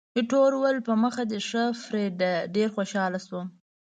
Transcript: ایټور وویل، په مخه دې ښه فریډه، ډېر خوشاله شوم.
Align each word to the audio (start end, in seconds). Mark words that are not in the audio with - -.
ایټور 0.17 0.51
وویل، 0.55 0.79
په 0.87 0.93
مخه 1.03 1.23
دې 1.31 1.39
ښه 1.49 1.63
فریډه، 1.83 2.31
ډېر 2.55 2.67
خوشاله 2.75 3.19
شوم. 3.25 3.47